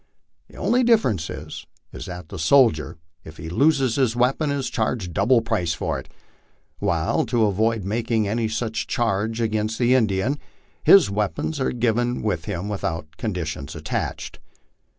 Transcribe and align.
The 0.47 0.57
only 0.57 0.83
difference 0.83 1.29
is, 1.29 1.67
that 1.91 2.29
the 2.29 2.39
soldier, 2.39 2.97
if 3.23 3.37
he 3.37 3.49
loses 3.49 3.97
his 3.97 4.15
weapon, 4.15 4.49
is 4.49 4.67
charged 4.67 5.13
double 5.13 5.41
price 5.41 5.75
for 5.75 5.99
it; 5.99 6.09
while 6.79 7.23
to 7.27 7.45
avoid 7.45 7.83
making 7.83 8.27
any 8.27 8.47
such 8.47 8.87
charge 8.87 9.39
against 9.39 9.77
the 9.77 9.93
Indian, 9.93 10.39
his 10.83 11.11
weapons 11.11 11.59
are 11.59 11.71
given 11.71 12.23
him 12.27 12.67
without 12.67 13.15
conditions 13.17 13.75
attached. 13.75 14.39